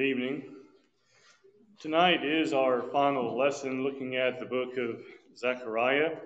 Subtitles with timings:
[0.00, 0.42] evening.
[1.78, 5.02] Tonight is our final lesson looking at the book of
[5.36, 6.16] Zechariah.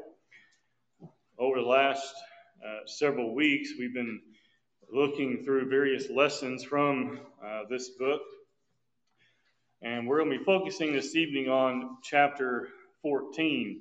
[1.38, 2.14] Over the last
[2.64, 4.20] uh, several weeks, we've been
[4.92, 8.22] looking through various lessons from uh, this book.
[9.82, 12.68] And we're going to be focusing this evening on chapter
[13.02, 13.80] 14.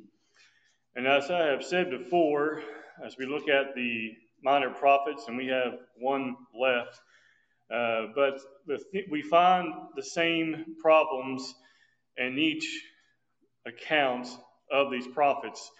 [0.96, 2.64] And as I have said before,
[3.05, 4.14] as we look at the
[4.44, 7.00] minor prophets, and we have one left,
[7.72, 11.54] uh, but th- we find the same problems
[12.17, 12.84] in each
[13.66, 14.27] account
[14.71, 15.71] of these prophets,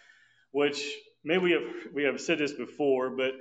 [0.52, 0.84] which
[1.24, 3.34] maybe we have we have said this before, but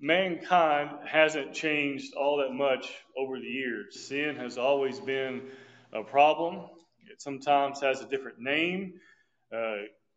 [0.00, 4.08] mankind hasn't changed all that much over the years.
[4.08, 5.42] Sin has always been
[5.92, 6.66] a problem.
[7.10, 8.94] It sometimes has a different name,
[9.54, 9.76] uh,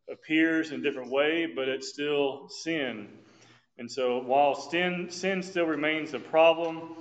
[0.09, 3.07] appears in a different way, but it's still sin.
[3.77, 6.95] And so, while sin sin still remains a problem,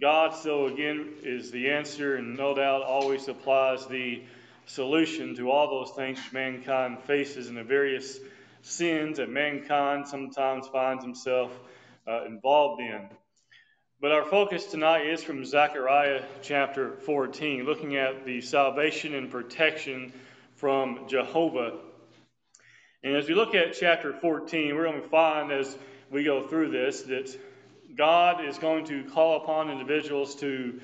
[0.00, 4.22] God so again, is the answer and no doubt always supplies the
[4.66, 8.20] solution to all those things mankind faces and the various
[8.62, 11.50] sins that mankind sometimes finds himself
[12.06, 13.08] uh, involved in.
[14.00, 20.12] But our focus tonight is from Zechariah chapter 14, looking at the salvation and protection
[20.54, 21.72] from Jehovah.
[23.02, 25.76] And as we look at chapter 14, we're going to find as
[26.10, 27.36] we go through this that
[27.96, 30.80] God is going to call upon individuals to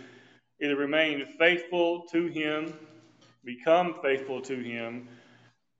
[0.62, 2.72] either remain faithful to Him,
[3.44, 5.08] become faithful to Him,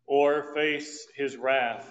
[0.07, 1.91] or face His wrath.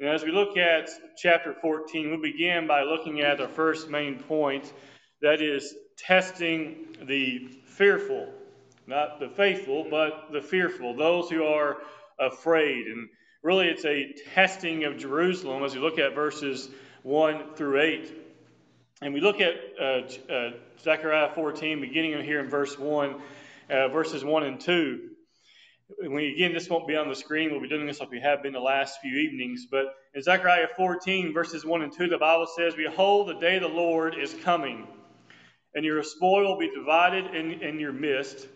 [0.00, 4.18] And as we look at chapter 14, we begin by looking at our first main
[4.18, 4.72] point
[5.20, 8.32] that is testing the fearful.
[8.86, 11.78] Not the faithful, but the fearful, those who are
[12.18, 12.86] afraid.
[12.86, 13.08] And
[13.42, 16.68] really, it's a testing of Jerusalem as we look at verses
[17.02, 18.21] 1 through 8.
[19.02, 20.50] And we look at uh, uh,
[20.80, 23.20] Zechariah 14, beginning here in verse 1,
[23.68, 25.00] uh, verses 1 and 2.
[26.08, 27.50] We, again, this won't be on the screen.
[27.50, 29.66] We'll be doing this like we have been the last few evenings.
[29.68, 33.62] But in Zechariah 14, verses 1 and 2, the Bible says, Behold, the day of
[33.62, 34.86] the Lord is coming,
[35.74, 38.46] and your spoil will be divided in, in your midst.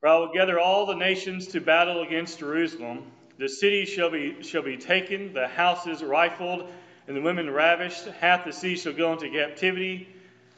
[0.00, 3.04] For I will gather all the nations to battle against Jerusalem.
[3.38, 6.68] The city shall be, shall be taken, the houses rifled,
[7.06, 8.06] and the women ravished.
[8.20, 10.08] Half the sea shall go into captivity,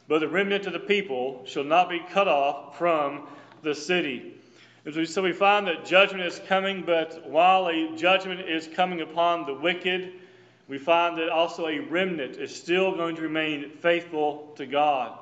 [0.07, 3.27] but the remnant of the people shall not be cut off from
[3.61, 4.35] the city.
[5.05, 9.53] So we find that judgment is coming, but while a judgment is coming upon the
[9.53, 10.13] wicked,
[10.67, 15.17] we find that also a remnant is still going to remain faithful to God.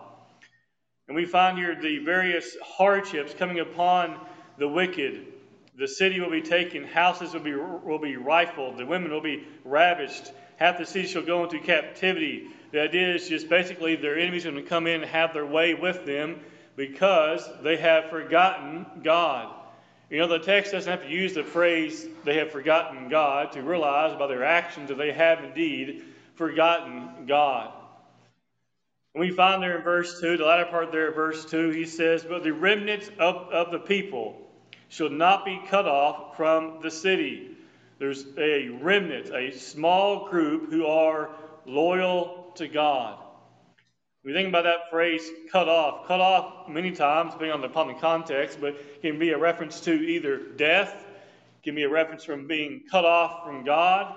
[1.07, 4.19] And we find here the various hardships coming upon
[4.57, 5.25] the wicked.
[5.77, 9.47] The city will be taken, houses will be, will be rifled, the women will be
[9.63, 12.47] ravished, half the city shall go into captivity.
[12.71, 15.45] The idea is just basically their enemies are going to come in and have their
[15.45, 16.41] way with them
[16.75, 19.53] because they have forgotten God.
[20.09, 23.61] You know, the text doesn't have to use the phrase, they have forgotten God, to
[23.61, 26.03] realize by their actions that they have indeed
[26.35, 27.73] forgotten God.
[29.13, 32.23] And we find there in verse 2, the latter part there, verse 2, he says,
[32.23, 34.47] But the remnant of, of the people
[34.89, 37.57] shall not be cut off from the city.
[37.99, 41.31] There's a remnant, a small group who are
[41.65, 43.17] loyal to God.
[44.23, 46.07] We think about that phrase cut off.
[46.07, 49.79] Cut off many times, depending on the, upon the context, but can be a reference
[49.81, 51.05] to either death,
[51.63, 54.13] can be a reference from being cut off from God,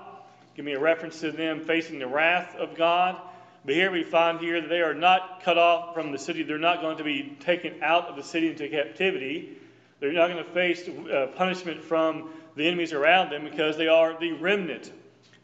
[0.56, 3.20] can be a reference to them facing the wrath of God.
[3.64, 6.42] But here we find here that they are not cut off from the city.
[6.42, 9.58] They're not going to be taken out of the city into captivity.
[10.00, 14.18] They're not going to face uh, punishment from the enemies around them because they are
[14.18, 14.92] the remnant.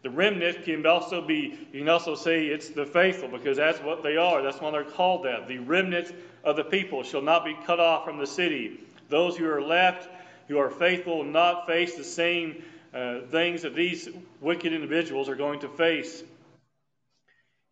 [0.03, 4.03] The remnant can also be, you can also say it's the faithful because that's what
[4.03, 4.43] they are.
[4.43, 5.49] That's why they're called that.
[5.49, 6.15] The remnant
[6.45, 8.81] of the people shall not be cut off from the city.
[9.09, 10.09] Those who are left,
[10.49, 12.63] who are faithful, will not face the same
[12.95, 14.09] uh, things that these
[14.41, 16.23] wicked individuals are going to face.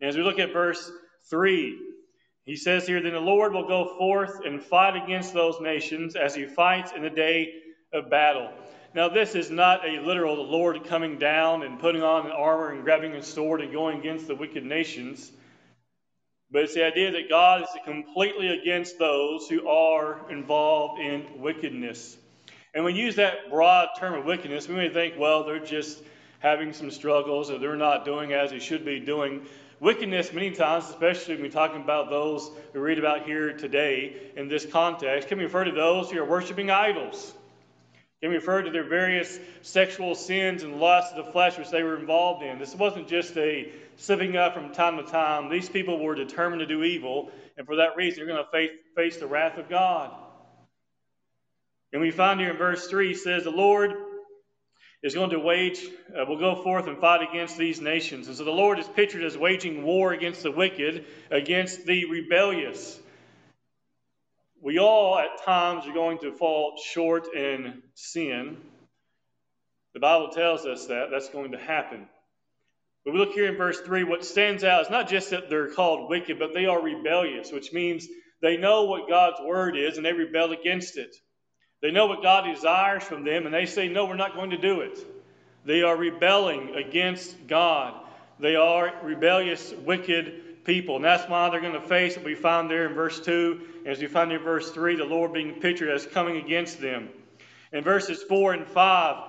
[0.01, 0.91] And as we look at verse
[1.29, 1.79] 3,
[2.45, 6.35] he says here, Then the Lord will go forth and fight against those nations as
[6.35, 7.53] he fights in the day
[7.93, 8.49] of battle.
[8.95, 12.71] Now, this is not a literal the Lord coming down and putting on an armor
[12.71, 15.33] and grabbing a sword and going against the wicked nations.
[16.49, 22.15] But it's the idea that God is completely against those who are involved in wickedness.
[22.73, 26.01] And when we use that broad term of wickedness, we may think, well, they're just
[26.39, 29.45] having some struggles or they're not doing as they should be doing.
[29.81, 34.47] Wickedness, many times, especially when we're talking about those we read about here today in
[34.47, 37.33] this context, can refer to those who are worshiping idols
[38.25, 41.97] can refer to their various sexual sins and lusts of the flesh which they were
[41.97, 42.57] involved in.
[42.57, 45.49] This wasn't just a slipping up from time to time.
[45.49, 48.71] These people were determined to do evil, and for that reason, they're going to face,
[48.95, 50.11] face the wrath of God.
[51.93, 53.93] And we find here in verse 3 says, The Lord
[55.03, 55.85] is going to wage,
[56.19, 58.27] uh, will go forth and fight against these nations.
[58.27, 62.99] And so the Lord is pictured as waging war against the wicked, against the rebellious.
[64.65, 68.57] We all at times are going to fall short in sin.
[69.93, 72.07] The Bible tells us that that's going to happen.
[73.05, 75.69] But we look here in verse 3, what stands out is not just that they're
[75.69, 78.07] called wicked, but they are rebellious, which means
[78.41, 81.15] they know what God's word is and they rebel against it.
[81.83, 84.57] They know what God desires from them, and they say, No, we're not going to
[84.57, 84.97] do it.
[85.63, 87.93] They are rebelling against God.
[88.39, 90.97] They are rebellious, wicked people.
[90.97, 93.61] And that's why they're going to face what we find there in verse 2.
[93.85, 97.09] As we find in verse 3, the Lord being pictured as coming against them.
[97.71, 99.23] In verses 4 and 5,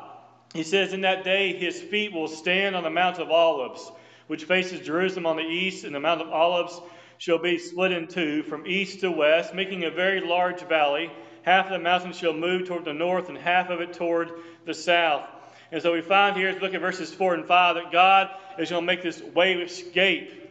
[0.55, 3.91] he says, In that day his feet will stand on the Mount of Olives,
[4.27, 6.81] which faces Jerusalem on the east, and the Mount of Olives
[7.19, 11.11] shall be split in two from east to west, making a very large valley
[11.47, 14.33] half of the mountain shall move toward the north and half of it toward
[14.67, 15.25] the south.
[15.71, 18.31] And so we find here, as we look at verses 4 and 5, that God
[18.59, 20.46] is going to make this way of escape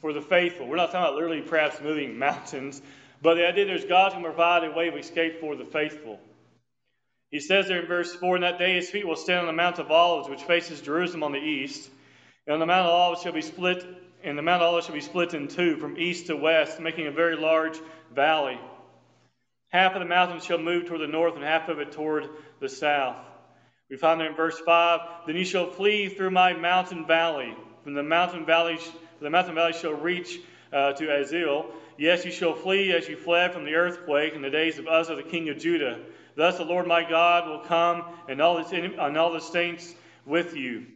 [0.00, 0.66] for the faithful.
[0.66, 2.80] We're not talking about literally perhaps moving mountains,
[3.22, 6.18] but the idea there's going to provide a way of escape for the faithful.
[7.30, 9.52] He says there in verse 4 In that day his feet will stand on the
[9.52, 11.88] Mount of Olives, which faces Jerusalem on the east.
[12.46, 13.84] And the Mount of Olives shall be split,
[14.24, 17.06] and the Mount of Olives shall be split in two from east to west, making
[17.06, 17.78] a very large
[18.12, 18.58] valley.
[19.68, 22.68] Half of the mountain shall move toward the north, and half of it toward the
[22.68, 23.16] south.
[23.88, 27.54] We find there in verse 5 Then you shall flee through my mountain valley.
[27.84, 28.78] From the mountain valley,
[29.20, 30.38] the mountain valley shall reach
[30.72, 31.66] uh, to Azal.
[31.98, 35.16] Yes, you shall flee as you fled from the earthquake in the days of Uzziah
[35.16, 36.00] the king of Judah.
[36.36, 39.94] Thus the Lord my God will come, and all his, and all the saints
[40.24, 40.86] with you.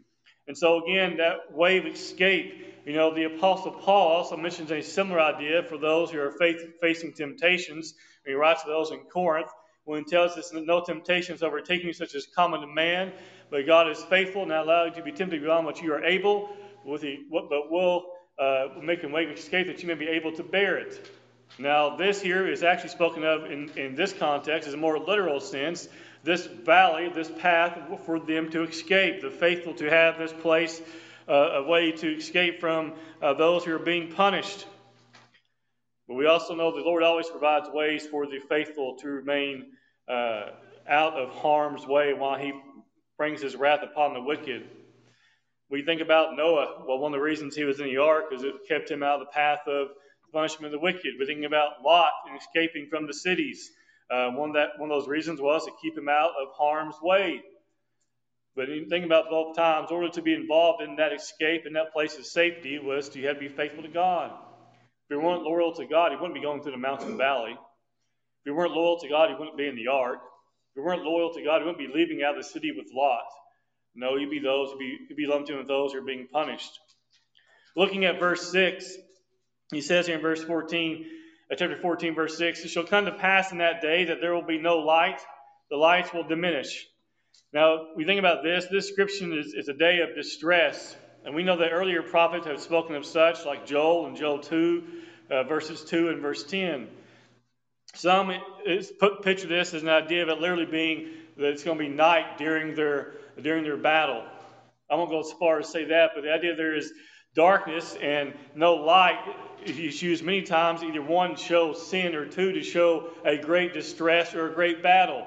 [0.47, 5.19] And so, again, that of escape you know, the Apostle Paul also mentions a similar
[5.19, 7.95] idea for those who are faith, facing temptations.
[8.27, 9.49] He writes to those in Corinth
[9.85, 13.13] when he tells us that no temptations overtaking you such as common to man,
[13.51, 16.05] but God is faithful and not allow you to be tempted beyond what you are
[16.05, 16.51] able,
[16.85, 18.05] with the, but will
[18.39, 21.11] uh, make a way of escape that you may be able to bear it.
[21.59, 25.41] Now, this here is actually spoken of in, in this context as a more literal
[25.41, 25.89] sense.
[26.25, 30.81] This valley, this path for them to escape, the faithful to have this place
[31.29, 34.67] uh, a way to escape from uh, those who are being punished.
[36.09, 39.67] But we also know the Lord always provides ways for the faithful to remain
[40.09, 40.51] uh,
[40.89, 42.53] out of harm's way while He
[43.17, 44.69] brings His wrath upon the wicked.
[45.75, 46.85] We think about Noah.
[46.87, 49.21] Well, one of the reasons he was in the ark is it kept him out
[49.21, 49.89] of the path of
[50.33, 51.15] punishment of the wicked.
[51.19, 53.73] We're thinking about Lot and escaping from the cities.
[54.09, 57.43] Uh, one that one of those reasons was to keep him out of harm's way.
[58.55, 61.93] But think about both times, in order to be involved in that escape and that
[61.93, 64.31] place of safety was to had to be faithful to God.
[64.31, 67.51] If you weren't loyal to God, you wouldn't be going through the mountain valley.
[67.51, 70.21] If you weren't loyal to God, you wouldn't be in the ark.
[70.71, 72.87] If you weren't loyal to God, you wouldn't be leaving out of the city with
[72.95, 73.25] Lot.
[73.95, 76.27] No, you'd be those, you'd be, you'd be lumped in with those who are being
[76.33, 76.81] punished.
[77.77, 78.97] Looking at verse 6,
[79.71, 81.07] he says here in verse 14,
[81.51, 84.35] uh, chapter 14, verse 6, it shall come to pass in that day that there
[84.35, 85.21] will be no light,
[85.71, 86.87] the lights will diminish.
[87.53, 88.67] Now, we think about this.
[88.67, 90.97] This description is, is a day of distress.
[91.25, 94.85] And we know that earlier prophets have spoken of such, like Joel and Joel 2,
[95.31, 96.89] uh, verses 2 and verse 10.
[97.95, 98.33] Some
[98.99, 101.91] put, picture this as an idea of it literally being that it's going to be
[101.91, 104.25] night during their, during their battle.
[104.91, 106.93] I won't go as far as say that, but the idea there is
[107.35, 109.19] darkness and no light
[109.65, 113.73] is used many times, either one to show sin or two to show a great
[113.73, 115.27] distress or a great battle.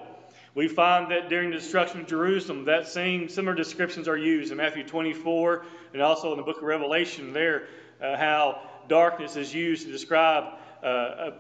[0.56, 4.58] We find that during the destruction of Jerusalem, that same similar descriptions are used in
[4.58, 7.34] Matthew 24 and also in the book of Revelation.
[7.34, 7.68] There,
[8.02, 10.46] uh, how darkness is used to describe
[10.82, 11.32] uh, uh,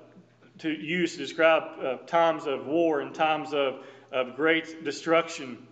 [0.59, 5.66] to use to describe uh, times of war and times of, of great destruction.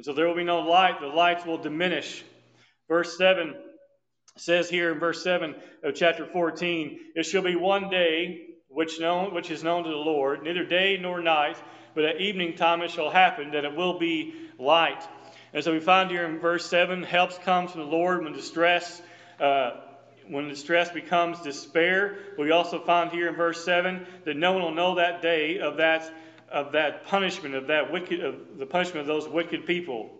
[0.00, 2.24] And so there will be no light; the lights will diminish.
[2.88, 3.54] Verse seven
[4.34, 5.54] says here in verse seven
[5.84, 9.96] of chapter 14, "It shall be one day which known which is known to the
[9.96, 11.58] Lord, neither day nor night."
[11.94, 15.06] but at evening time it shall happen that it will be light.
[15.52, 19.02] And so we find here in verse 7 helps comes from the Lord when distress.
[19.38, 19.72] Uh,
[20.28, 24.74] when distress becomes despair, we also find here in verse 7 that no one will
[24.74, 26.10] know that day of that
[26.52, 30.10] of that punishment, of that wicked, of the punishment of those wicked people.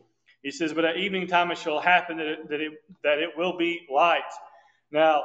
[0.42, 2.72] He says, But at evening time it shall happen that it, that it,
[3.02, 4.22] that it will be light.
[4.90, 5.22] Now,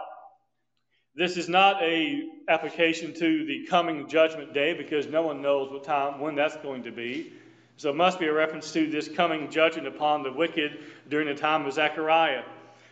[1.16, 5.86] this is not a application to the coming judgment day because no one knows what
[5.86, 7.32] time when that's going to be.
[7.78, 11.36] So it must be a reference to this coming judgment upon the wicked during the
[11.36, 12.44] time of Zechariah.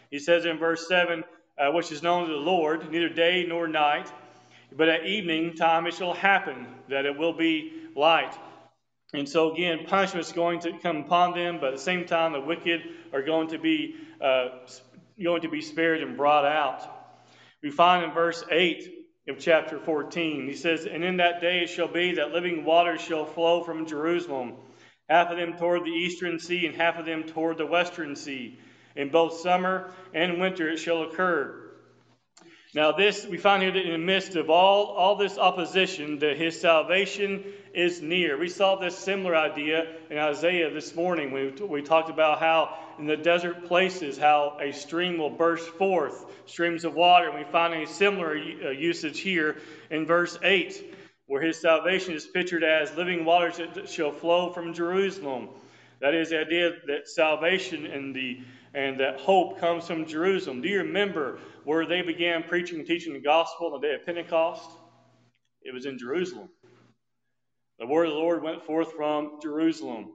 [0.09, 1.23] He says in verse 7,
[1.57, 4.11] uh, which is known to the Lord, neither day nor night,
[4.75, 8.35] but at evening time it shall happen that it will be light.
[9.13, 12.33] And so, again, punishment is going to come upon them, but at the same time,
[12.33, 12.81] the wicked
[13.13, 14.49] are going to be, uh,
[15.21, 16.81] going to be spared and brought out.
[17.61, 18.91] We find in verse 8
[19.29, 23.01] of chapter 14, he says, And in that day it shall be that living waters
[23.01, 24.55] shall flow from Jerusalem,
[25.07, 28.59] half of them toward the eastern sea, and half of them toward the western sea.
[28.95, 31.62] In both summer and winter it shall occur.
[32.75, 36.37] Now, this we find here that in the midst of all, all this opposition, that
[36.37, 38.35] his salvation is near.
[38.35, 41.31] We saw this similar idea in Isaiah this morning.
[41.31, 46.25] We, we talked about how in the desert places, how a stream will burst forth,
[46.47, 47.29] streams of water.
[47.29, 49.57] And we find a similar uh, usage here
[49.91, 50.95] in verse 8,
[51.27, 55.49] where his salvation is pictured as living waters that shall flow from Jerusalem.
[56.01, 58.39] That is the idea that salvation and the
[58.73, 60.61] and that hope comes from Jerusalem.
[60.61, 64.05] Do you remember where they began preaching and teaching the gospel on the day of
[64.05, 64.69] Pentecost?
[65.61, 66.49] It was in Jerusalem.
[67.79, 70.11] The word of the Lord went forth from Jerusalem.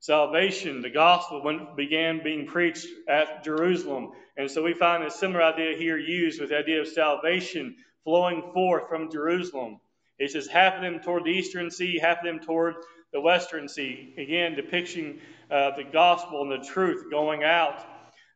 [0.00, 4.10] Salvation, the gospel, went, began being preached at Jerusalem.
[4.36, 8.50] And so we find a similar idea here used with the idea of salvation flowing
[8.52, 9.78] forth from Jerusalem.
[10.18, 12.74] It says half of them toward the eastern sea, half of them toward
[13.12, 14.14] the western sea.
[14.18, 17.84] Again, depicting uh, the gospel and the truth going out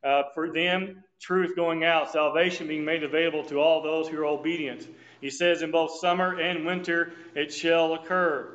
[0.07, 4.27] uh, for them, truth going out, salvation being made available to all those who are
[4.27, 4.87] obedient.
[5.21, 8.53] He says, in both summer and winter it shall occur.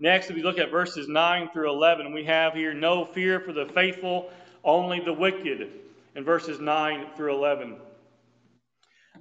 [0.00, 3.52] Next, if we look at verses 9 through 11, we have here no fear for
[3.52, 4.30] the faithful,
[4.64, 5.70] only the wicked,
[6.16, 7.76] in verses 9 through 11.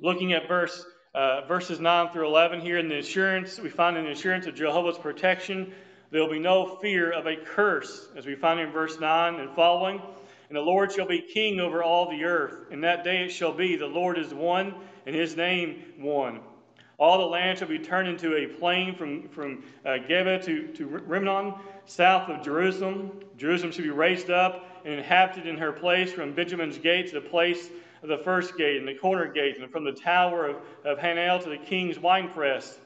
[0.01, 4.07] Looking at verse uh, verses 9 through 11 here in the assurance, we find an
[4.07, 5.73] assurance of Jehovah's protection.
[6.11, 9.55] There will be no fear of a curse, as we find in verse 9 and
[9.55, 10.01] following.
[10.49, 12.71] And the Lord shall be king over all the earth.
[12.71, 14.75] In that day it shall be, the Lord is one,
[15.05, 16.41] and his name one.
[16.97, 20.87] All the land shall be turned into a plain from, from uh, Geba to, to
[20.87, 21.53] Rimmon,
[21.85, 23.19] south of Jerusalem.
[23.37, 27.27] Jerusalem shall be raised up and inhabited in her place from Benjamin's gate to the
[27.27, 27.69] place
[28.01, 31.43] of the first gate and the corner gate, and from the tower of, of Hananel
[31.43, 32.79] to the king's winepress.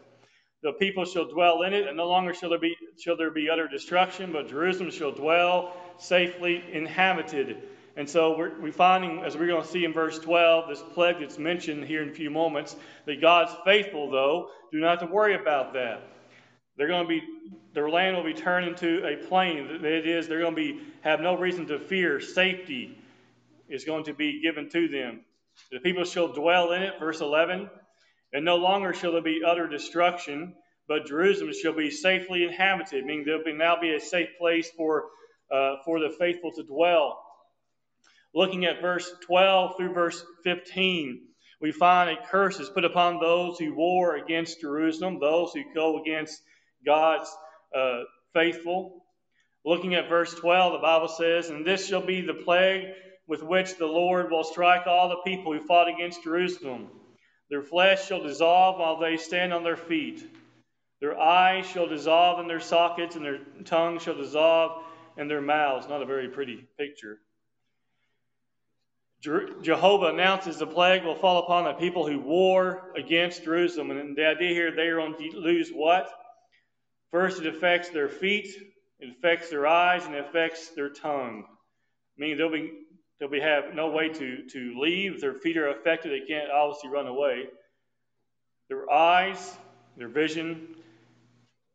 [0.64, 3.50] The people shall dwell in it, and no longer shall there be shall there be
[3.50, 7.58] utter destruction, but Jerusalem shall dwell safely inhabited.
[7.96, 11.20] And so we're, we finding, as we're going to see in verse 12, this plague
[11.20, 12.76] that's mentioned here in a few moments,
[13.06, 16.02] that God's faithful, though, do not to worry about that.
[16.78, 17.22] They're going to be,
[17.74, 19.82] their land will be turned into a plain.
[19.82, 22.22] That is, they're going to be have no reason to fear.
[22.22, 22.98] Safety
[23.68, 25.22] is going to be given to them.
[25.72, 27.70] The people shall dwell in it, verse 11,
[28.32, 30.56] and no longer shall there be utter destruction,
[30.88, 35.10] but Jerusalem shall be safely inhabited, meaning there will now be a safe place for
[35.52, 37.24] uh, for the faithful to dwell.
[38.34, 41.22] Looking at verse 12 through verse 15,
[41.62, 46.02] we find a curse is put upon those who war against Jerusalem, those who go
[46.02, 46.42] against
[46.86, 47.30] God's
[47.76, 48.04] uh,
[48.34, 49.04] faithful.
[49.66, 52.86] Looking at verse 12, the Bible says, And this shall be the plague
[53.28, 56.88] with which the Lord will strike all the people who fought against Jerusalem.
[57.50, 60.24] Their flesh shall dissolve while they stand on their feet.
[61.02, 64.84] Their eyes shall dissolve in their sockets, and their tongue shall dissolve
[65.18, 65.88] and their mouths.
[65.88, 67.20] Not a very pretty picture.
[69.22, 73.92] Jehovah announces the plague will fall upon the people who war against Jerusalem.
[73.92, 76.10] And the idea here, they are going to lose what?
[77.12, 78.48] First, it affects their feet,
[79.00, 81.44] it affects their eyes, and it affects their tongue.
[82.18, 82.72] Meaning they'll be
[83.20, 85.20] they'll be have no way to, to leave.
[85.20, 87.48] Their feet are affected, they can't obviously run away.
[88.70, 89.58] Their eyes,
[89.98, 90.76] their vision,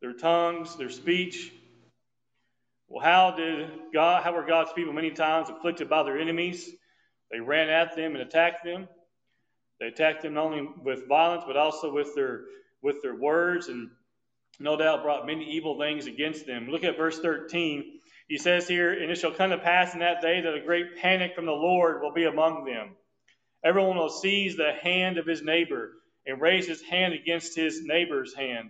[0.01, 1.51] their tongues, their speech,
[2.95, 6.71] well, how did God, how were God's people many times afflicted by their enemies?
[7.29, 8.87] They ran at them and attacked them.
[9.81, 12.45] They attacked them not only with violence, but also with their
[12.81, 13.89] with their words, and
[14.61, 16.69] no doubt brought many evil things against them.
[16.69, 17.99] Look at verse 13.
[18.29, 20.95] He says here, And it shall come to pass in that day that a great
[20.95, 22.95] panic from the Lord will be among them.
[23.61, 25.91] Everyone will seize the hand of his neighbor
[26.25, 28.69] and raise his hand against his neighbor's hand.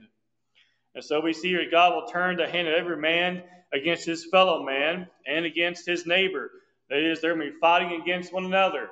[0.96, 3.44] And so we see here God will turn the hand of every man
[3.75, 6.50] against his fellow man and against his neighbor.
[6.89, 8.89] That is, they're going to be fighting against one another.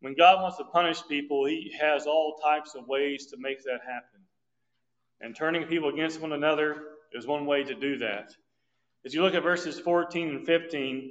[0.00, 3.80] When God wants to punish people, he has all types of ways to make that
[3.86, 4.20] happen.
[5.20, 6.82] And turning people against one another
[7.12, 8.32] is one way to do that.
[9.04, 11.10] As you look at verses 14 and 15,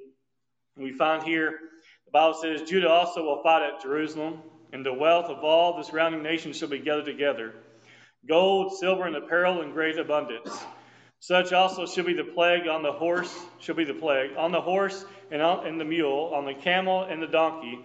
[0.77, 1.59] we find here
[2.05, 5.83] the Bible says, Judah also will fight at Jerusalem, and the wealth of all the
[5.83, 7.53] surrounding nations shall be gathered together
[8.27, 10.49] gold, silver, and apparel in great abundance.
[11.19, 14.61] Such also shall be the plague on the horse, shall be the plague on the
[14.61, 17.79] horse and on and the mule, on the camel and the donkey,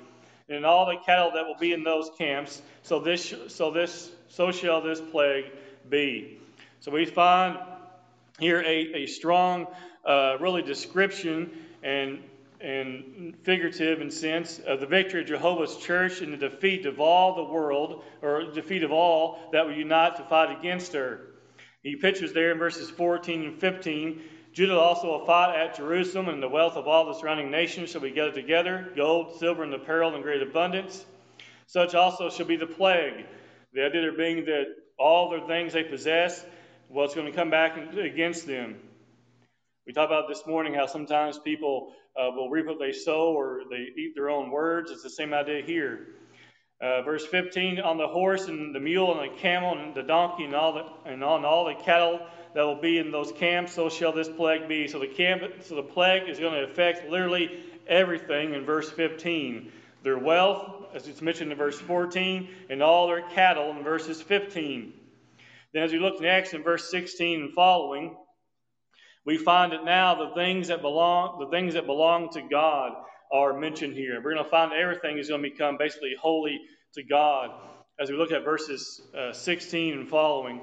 [0.48, 2.60] and all the cattle that will be in those camps.
[2.82, 5.46] So this, so this, so shall this plague
[5.88, 6.38] be.
[6.80, 7.58] So we find
[8.38, 9.66] here a, a strong,
[10.04, 11.50] uh, really description
[11.82, 12.22] and
[12.60, 17.34] and figurative in sense of the victory of Jehovah's church and the defeat of all
[17.34, 21.31] the world, or defeat of all that will unite to fight against her.
[21.82, 24.22] He pictures there in verses 14 and 15
[24.52, 28.02] Judah also will fight at Jerusalem, and the wealth of all the surrounding nations shall
[28.02, 31.06] be gathered together gold, silver, and apparel in great abundance.
[31.66, 33.24] Such also shall be the plague.
[33.72, 34.66] The idea there being that
[34.98, 36.44] all the things they possess,
[36.90, 38.76] well, it's going to come back against them.
[39.86, 43.62] We talked about this morning how sometimes people uh, will reap what they sow or
[43.70, 44.90] they eat their own words.
[44.90, 46.08] It's the same idea here.
[46.82, 50.42] Uh, verse 15 on the horse and the mule and the camel and the donkey
[50.42, 52.20] and all the, and on all the cattle
[52.54, 54.88] that will be in those camps, so shall this plague be.
[54.88, 59.70] So the camp, so the plague is going to affect literally everything in verse 15.
[60.02, 64.92] Their wealth, as it's mentioned in verse 14, and all their cattle in verses 15.
[65.72, 68.16] Then as we look next in verse 16 and following,
[69.24, 72.92] we find that now the things that belong, the things that belong to God
[73.32, 74.20] are mentioned here.
[74.22, 76.60] We're going to find everything is going to become basically holy
[76.94, 77.50] to God
[77.98, 80.60] as we look at verses uh, 16 and following.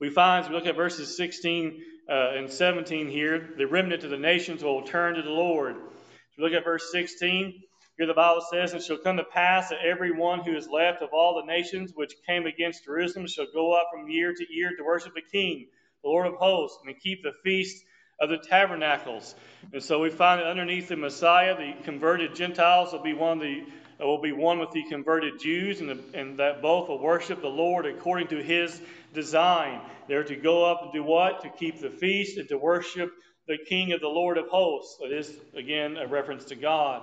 [0.00, 4.10] We find, as we look at verses 16 uh, and 17 here, the remnant of
[4.10, 5.76] the nations will turn to the Lord.
[5.76, 7.62] If you look at verse 16,
[7.98, 11.02] here the Bible says, It shall come to pass that every one who is left
[11.02, 14.70] of all the nations which came against Jerusalem shall go up from year to year
[14.76, 15.68] to worship the King,
[16.02, 17.82] the Lord of hosts, and keep the feast
[18.20, 19.34] of the tabernacles.
[19.72, 23.64] And so we find that underneath the Messiah, the converted Gentiles will be one the
[23.98, 27.48] will be one with the converted Jews, and, the, and that both will worship the
[27.48, 28.78] Lord according to his
[29.14, 29.80] design.
[30.06, 31.42] They're to go up and do what?
[31.42, 33.10] To keep the feast and to worship
[33.48, 34.98] the King of the Lord of hosts.
[35.00, 37.02] It is, again, a reference to God.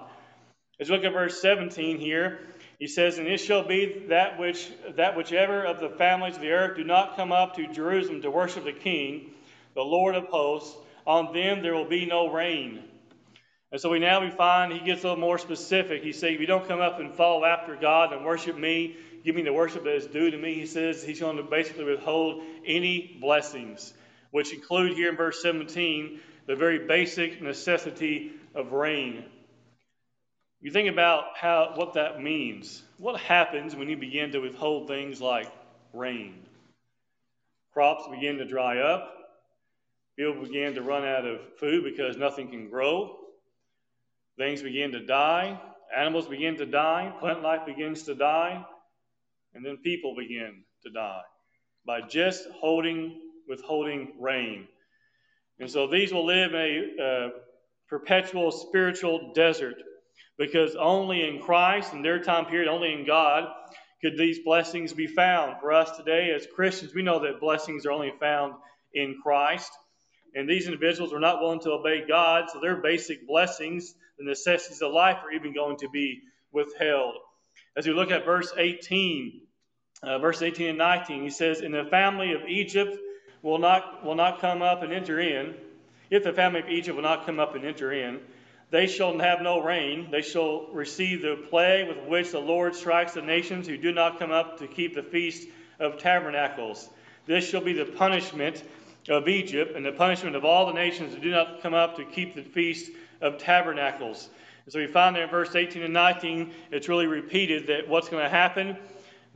[0.79, 2.39] As you look at verse 17 here,
[2.79, 6.51] he says, And it shall be that which that whichever of the families of the
[6.51, 9.31] earth do not come up to Jerusalem to worship the King,
[9.75, 12.83] the Lord of hosts, on them there will be no rain.
[13.71, 16.03] And so we now we find he gets a little more specific.
[16.03, 19.35] He says, if you don't come up and follow after God and worship me, give
[19.35, 22.43] me the worship that is due to me, he says he's going to basically withhold
[22.65, 23.93] any blessings,
[24.29, 29.25] which include here in verse 17 the very basic necessity of rain.
[30.61, 32.83] You think about how what that means.
[32.97, 35.51] What happens when you begin to withhold things like
[35.93, 36.35] rain?
[37.73, 39.22] Crops begin to dry up.
[40.17, 43.17] People begin to run out of food because nothing can grow.
[44.37, 45.59] Things begin to die,
[45.95, 48.65] animals begin to die, plant life begins to die,
[49.53, 51.21] and then people begin to die
[51.85, 54.67] by just holding, withholding rain.
[55.59, 56.59] And so these will live in
[56.99, 57.29] a uh,
[57.87, 59.75] perpetual spiritual desert
[60.37, 63.47] because only in Christ, in their time period, only in God,
[64.01, 65.57] could these blessings be found.
[65.61, 68.53] For us today as Christians, we know that blessings are only found
[68.93, 69.71] in Christ.
[70.35, 74.81] And these individuals are not willing to obey God, so their basic blessings the necessities
[74.81, 77.15] of life are even going to be withheld.
[77.75, 79.41] As we look at verse 18,
[80.03, 82.97] uh, verse 18 and 19, he says, "In the family of Egypt
[83.41, 85.55] will not will not come up and enter in.
[86.09, 88.21] If the family of Egypt will not come up and enter in,
[88.69, 90.09] they shall have no rain.
[90.11, 94.19] They shall receive the plague with which the Lord strikes the nations who do not
[94.19, 95.47] come up to keep the feast
[95.79, 96.89] of tabernacles.
[97.25, 98.63] This shall be the punishment
[99.09, 102.05] of Egypt and the punishment of all the nations who do not come up to
[102.05, 104.29] keep the feast of tabernacles.
[104.65, 108.09] And so we find there in verse 18 and 19, it's really repeated that what's
[108.09, 108.77] going to happen,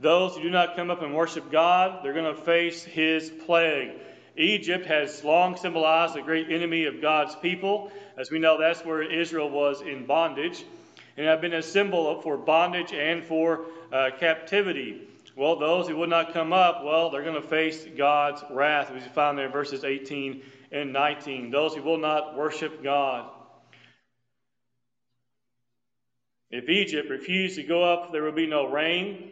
[0.00, 3.92] those who do not come up and worship God, they're going to face his plague.
[4.36, 7.90] Egypt has long symbolized the great enemy of God's people.
[8.16, 10.64] As we know, that's where Israel was in bondage.
[11.16, 15.08] And have been a symbol for bondage and for uh, captivity.
[15.38, 19.04] Well, those who would not come up, well, they're going to face God's wrath, as
[19.04, 21.52] we find there in verses 18 and 19.
[21.52, 23.30] Those who will not worship God.
[26.50, 29.30] If Egypt refused to go up, there would be no rain.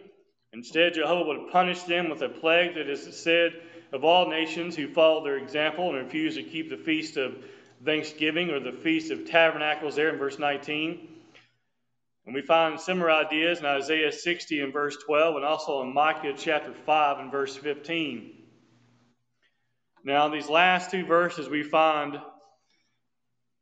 [0.53, 3.55] Instead, Jehovah would punish them with a plague that is said
[3.93, 7.37] of all nations who follow their example and refuse to keep the feast of
[7.85, 11.16] Thanksgiving or the feast of tabernacles there in verse 19.
[12.27, 16.35] And we find similar ideas in Isaiah 60 and verse 12 and also in Micah
[16.37, 18.33] chapter 5 and verse 15.
[20.05, 22.17] Now, these last two verses, we find,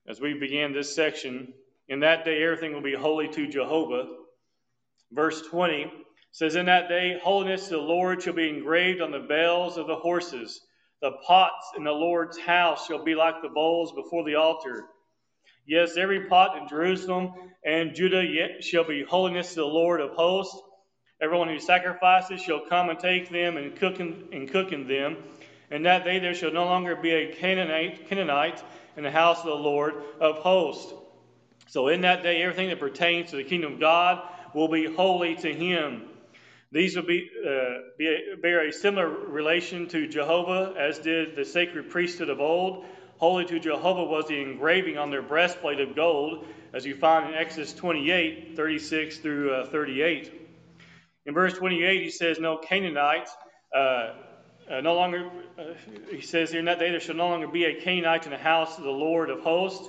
[0.09, 1.53] as we begin this section,
[1.89, 4.07] in that day, everything will be holy to Jehovah.
[5.13, 5.93] Verse 20
[6.33, 9.87] says, In that day, holiness to the Lord shall be engraved on the bells of
[9.87, 10.61] the horses.
[11.03, 14.85] The pots in the Lord's house shall be like the bowls before the altar.
[15.67, 17.33] Yes, every pot in Jerusalem
[17.65, 20.61] and Judah yet shall be holiness to the Lord of hosts.
[21.23, 25.17] Everyone who sacrifices shall come and take them and cook in, and cook in them,
[25.71, 28.63] and that day there shall no longer be a Canaanite, Canaanite
[28.97, 30.93] in the house of the Lord of hosts.
[31.69, 34.23] So in that day, everything that pertains to the kingdom of God
[34.55, 36.03] will be holy to him.
[36.73, 41.45] These will be, uh, be a, bear a similar relation to Jehovah as did the
[41.45, 42.85] sacred priesthood of old.
[43.19, 47.35] Holy to Jehovah was the engraving on their breastplate of gold, as you find in
[47.35, 50.33] Exodus 28 36 through uh, 38.
[51.27, 53.29] In verse 28, he says, No Canaanite.
[53.75, 54.15] Uh,
[54.71, 55.75] uh, no longer, uh,
[56.11, 58.39] he says here, in that day there shall no longer be a Canaanite in the
[58.39, 59.89] house of the Lord of hosts.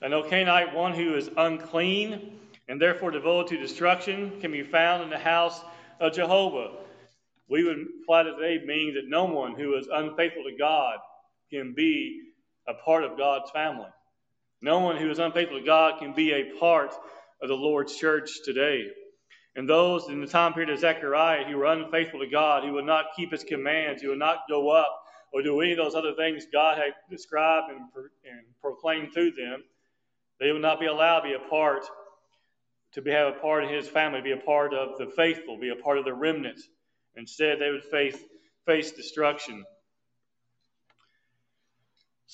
[0.00, 5.10] No Canaanite, one who is unclean and therefore devoted to destruction, can be found in
[5.10, 5.60] the house
[6.00, 6.72] of Jehovah.
[7.48, 10.98] We would apply today meaning that no one who is unfaithful to God
[11.50, 12.33] can be
[12.66, 13.90] a part of God's family.
[14.62, 16.92] No one who is unfaithful to God can be a part
[17.42, 18.86] of the Lord's church today.
[19.56, 22.86] And those in the time period of Zechariah who were unfaithful to God, who would
[22.86, 25.00] not keep his commands, who would not go up
[25.32, 27.80] or do any of those other things God had described and,
[28.24, 29.64] and proclaimed through them,
[30.38, 31.84] they would not be allowed to be a part,
[32.92, 35.70] to be, have a part of his family, be a part of the faithful, be
[35.70, 36.60] a part of the remnant.
[37.16, 38.16] Instead, they would face,
[38.64, 39.64] face destruction.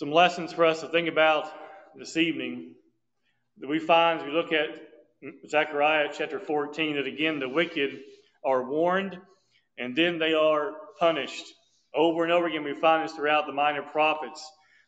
[0.01, 1.53] Some lessons for us to think about
[1.95, 2.75] this evening
[3.59, 4.71] that we find as we look at
[5.47, 8.01] Zechariah chapter 14 that again the wicked
[8.43, 9.19] are warned
[9.77, 11.45] and then they are punished.
[11.95, 14.43] Over and over again, we find this throughout the minor prophets.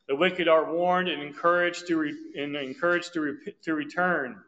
[0.08, 4.40] The wicked are warned and encouraged to re- and encouraged to, re- to return.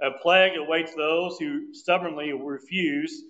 [0.00, 3.20] A plague awaits those who stubbornly refuse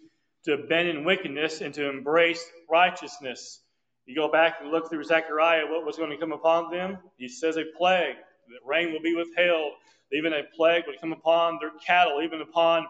[0.45, 3.64] to bend in wickedness and to embrace righteousness.
[4.07, 6.99] You go back and look through Zechariah, what was going to come upon them?
[7.17, 8.17] He says a plague,
[8.49, 9.73] that rain will be withheld,
[10.13, 12.87] even a plague would come upon their cattle, even upon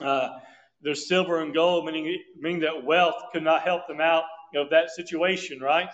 [0.00, 0.38] uh,
[0.80, 4.24] their silver and gold, meaning, meaning that wealth could not help them out
[4.54, 5.90] of that situation, right?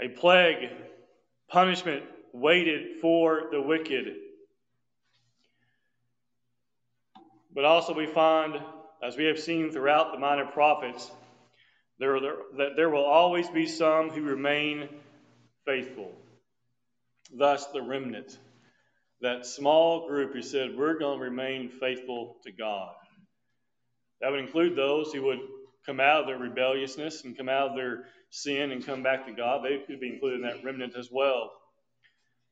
[0.00, 0.68] A plague,
[1.48, 4.14] punishment waited for the wicked.
[7.54, 8.58] But also, we find,
[9.02, 11.10] as we have seen throughout the minor prophets,
[12.02, 14.88] there, there, that there will always be some who remain
[15.64, 16.12] faithful
[17.32, 18.38] thus the remnant.
[19.20, 22.94] That small group who said, We're going to remain faithful to God.
[24.20, 25.40] That would include those who would
[25.86, 29.32] come out of their rebelliousness and come out of their sin and come back to
[29.32, 29.64] God.
[29.64, 31.52] They could be included in that remnant as well.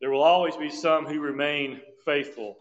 [0.01, 2.57] There will always be some who remain faithful.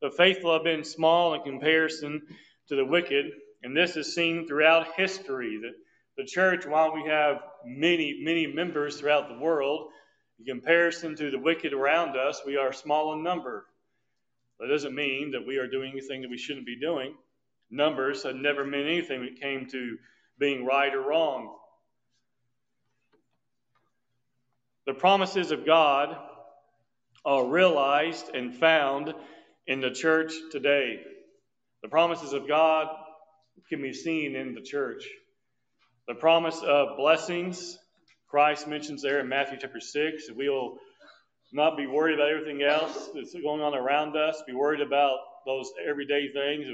[0.00, 2.22] The faithful have been small in comparison
[2.68, 5.58] to the wicked, and this is seen throughout history.
[5.62, 5.74] That
[6.18, 9.88] the church, while we have many, many members throughout the world,
[10.40, 13.66] in comparison to the wicked around us, we are small in number.
[14.58, 17.14] That doesn't mean that we are doing anything that we shouldn't be doing.
[17.70, 19.96] Numbers have never meant anything when it came to
[20.40, 21.54] being right or wrong.
[24.86, 26.16] The promises of God
[27.24, 29.14] are realized and found
[29.68, 31.00] in the church today.
[31.82, 32.88] The promises of God
[33.68, 35.04] can be seen in the church.
[36.08, 37.78] The promise of blessings
[38.28, 40.78] Christ mentions there in Matthew chapter 6 we will
[41.52, 45.70] not be worried about everything else that's going on around us, be worried about those
[45.86, 46.66] everyday things,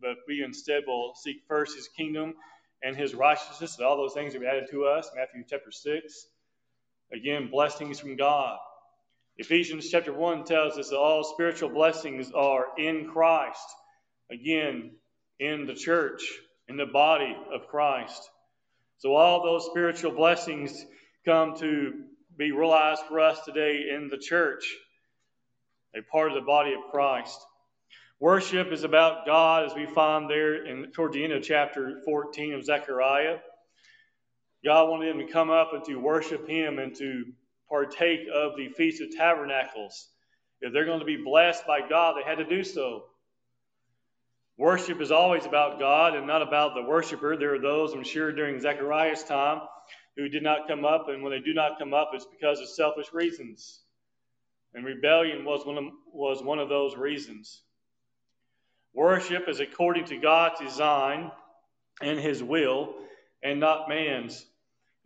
[0.00, 2.34] but we instead will seek first his kingdom
[2.82, 5.08] and his righteousness, and all those things will be added to us.
[5.14, 6.26] Matthew chapter 6.
[7.12, 8.58] Again, blessings from God.
[9.36, 13.62] Ephesians chapter 1 tells us that all spiritual blessings are in Christ.
[14.28, 14.90] Again,
[15.38, 16.24] in the church,
[16.66, 18.28] in the body of Christ.
[19.02, 20.86] So all those spiritual blessings
[21.24, 22.04] come to
[22.38, 24.76] be realized for us today in the church,
[25.92, 27.36] a part of the body of Christ.
[28.20, 32.54] Worship is about God, as we find there in, toward the end of chapter 14
[32.54, 33.38] of Zechariah.
[34.64, 37.24] God wanted them to come up and to worship Him and to
[37.68, 40.10] partake of the Feast of Tabernacles.
[40.60, 43.06] If they're going to be blessed by God, they had to do so.
[44.58, 47.36] Worship is always about God and not about the worshiper.
[47.36, 49.62] There are those, I'm sure, during Zechariah's time
[50.16, 52.68] who did not come up, and when they do not come up, it's because of
[52.68, 53.80] selfish reasons.
[54.74, 57.62] And rebellion was one of, was one of those reasons.
[58.94, 61.30] Worship is according to God's design
[62.02, 62.94] and His will,
[63.42, 64.46] and not man's.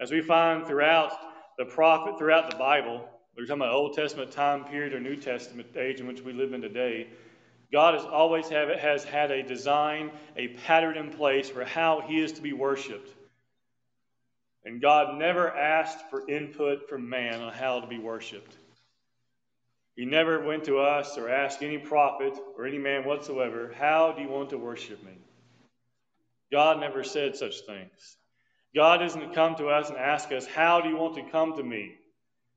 [0.00, 1.12] As we find throughout
[1.56, 5.68] the prophet, throughout the Bible, we're talking about Old Testament time period or New Testament
[5.76, 7.08] age in which we live in today.
[7.72, 12.20] God has always have, has had a design, a pattern in place for how He
[12.20, 13.12] is to be worshiped.
[14.64, 18.56] And God never asked for input from man on how to be worshiped.
[19.96, 24.22] He never went to us or asked any prophet or any man whatsoever, How do
[24.22, 25.16] you want to worship me?
[26.52, 28.16] God never said such things.
[28.74, 31.62] God doesn't come to us and ask us, How do you want to come to
[31.62, 31.96] me?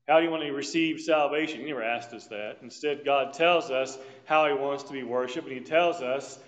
[0.09, 1.59] How do you want to receive salvation?
[1.59, 2.57] He never asked us that.
[2.63, 3.95] Instead, God tells us
[4.25, 6.39] how He wants to be worshiped, and He tells us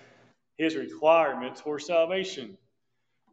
[0.58, 2.58] His requirements for salvation.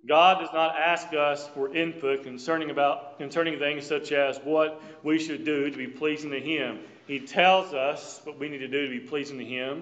[0.08, 5.18] God does not ask us for input concerning about concerning things such as what we
[5.18, 6.78] should do to be pleasing to Him.
[7.08, 9.82] He tells us what we need to do to be pleasing to Him,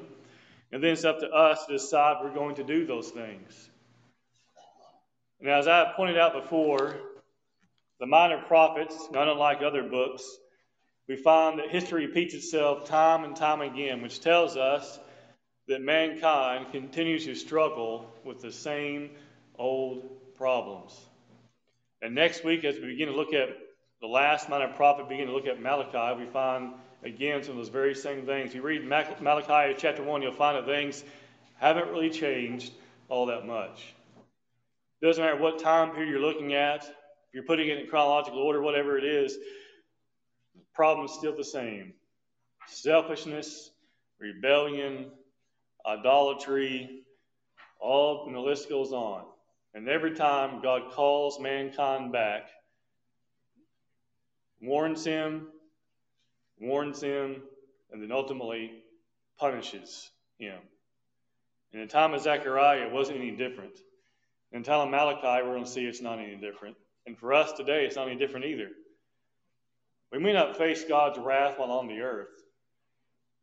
[0.72, 3.70] and then it's up to us to decide we're going to do those things.
[5.42, 6.96] Now, as I pointed out before,
[8.00, 10.24] the Minor Prophets, not unlike other books,
[11.08, 15.00] we find that history repeats itself time and time again, which tells us
[15.68, 19.12] that mankind continues to struggle with the same
[19.58, 20.94] old problems.
[22.02, 23.50] And next week, as we begin to look at
[24.02, 27.70] the last minor prophet, begin to look at Malachi, we find again some of those
[27.70, 28.54] very same things.
[28.54, 31.04] You read Malachi chapter 1, you'll find that things
[31.56, 32.72] haven't really changed
[33.10, 33.96] all that much.
[35.02, 36.92] Doesn't matter what time period you're looking at, if
[37.38, 39.36] you're putting it in chronological order, whatever it is,
[40.56, 41.94] the problem is still the same
[42.66, 43.70] selfishness,
[44.18, 45.12] rebellion,
[45.86, 47.04] idolatry,
[47.80, 49.24] all, and the list goes on.
[49.76, 52.50] And every time God calls mankind back,
[54.60, 55.50] warns him,
[56.60, 57.44] warns him,
[57.92, 58.84] and then ultimately
[59.40, 60.58] punishes him.
[61.72, 63.78] In the time of Zechariah, it wasn't any different.
[64.52, 66.76] In the time of Malachi, we're going to see it's not any different.
[67.08, 68.70] And for us today, it's not any different either.
[70.12, 72.28] We may not face God's wrath while on the earth.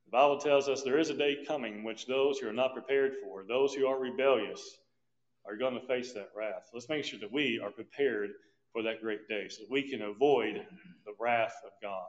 [0.05, 2.75] The Bible tells us there is a day coming in which those who are not
[2.75, 4.63] prepared for, those who are rebellious,
[5.47, 6.69] are going to face that wrath.
[6.73, 8.31] Let's make sure that we are prepared
[8.73, 10.67] for that great day so that we can avoid
[11.07, 12.07] the wrath of God.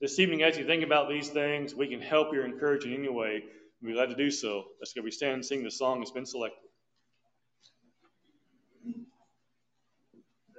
[0.00, 2.94] This evening, as you think about these things, we can help you or encourage you
[2.94, 3.44] in any way.
[3.80, 4.64] We'd be glad to do so.
[4.80, 5.02] Let's go.
[5.02, 6.63] We stand and sing the song that's been selected.